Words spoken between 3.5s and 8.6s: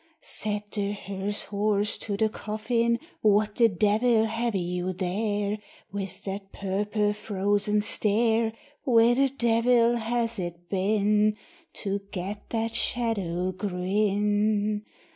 the devil have you there, With that purple frozen stare?